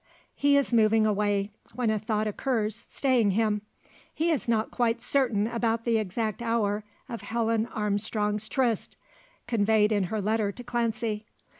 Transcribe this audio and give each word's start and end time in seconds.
He 0.33 0.57
is 0.57 0.73
moving 0.73 1.05
away, 1.05 1.51
when 1.75 1.91
a 1.91 1.99
thought 1.99 2.25
occurs 2.25 2.87
staying 2.89 3.29
him. 3.29 3.61
He 4.11 4.31
is 4.31 4.49
not 4.49 4.71
quite 4.71 4.99
certain 4.99 5.45
about 5.45 5.85
the 5.85 5.99
exact 5.99 6.41
hour 6.41 6.83
of 7.07 7.21
Helen 7.21 7.67
Armstrong's 7.67 8.49
tryst, 8.49 8.97
conveyed 9.45 9.91
in 9.91 10.05
her 10.05 10.19
letter 10.19 10.51
to 10.53 10.63
Clancy. 10.63 11.27